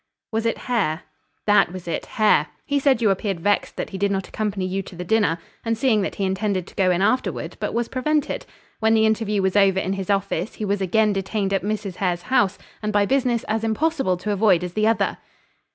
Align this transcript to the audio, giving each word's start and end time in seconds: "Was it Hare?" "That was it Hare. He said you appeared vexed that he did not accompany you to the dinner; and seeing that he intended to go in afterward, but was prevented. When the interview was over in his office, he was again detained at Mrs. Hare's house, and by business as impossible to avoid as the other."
"Was 0.31 0.47
it 0.47 0.57
Hare?" 0.57 1.03
"That 1.45 1.71
was 1.71 1.87
it 1.87 2.07
Hare. 2.17 2.47
He 2.65 2.79
said 2.79 3.03
you 3.03 3.11
appeared 3.11 3.39
vexed 3.39 3.75
that 3.75 3.91
he 3.91 3.99
did 3.99 4.09
not 4.09 4.27
accompany 4.27 4.65
you 4.65 4.81
to 4.81 4.95
the 4.95 5.03
dinner; 5.03 5.37
and 5.63 5.77
seeing 5.77 6.01
that 6.01 6.15
he 6.15 6.23
intended 6.23 6.65
to 6.65 6.73
go 6.75 6.89
in 6.89 7.03
afterward, 7.03 7.55
but 7.59 7.71
was 7.75 7.87
prevented. 7.87 8.47
When 8.79 8.95
the 8.95 9.05
interview 9.05 9.43
was 9.43 9.55
over 9.55 9.77
in 9.79 9.93
his 9.93 10.09
office, 10.09 10.55
he 10.55 10.65
was 10.65 10.81
again 10.81 11.13
detained 11.13 11.53
at 11.53 11.61
Mrs. 11.61 11.97
Hare's 11.97 12.23
house, 12.33 12.57
and 12.81 12.91
by 12.91 13.05
business 13.05 13.43
as 13.43 13.63
impossible 13.63 14.17
to 14.17 14.31
avoid 14.31 14.63
as 14.63 14.73
the 14.73 14.87
other." 14.87 15.19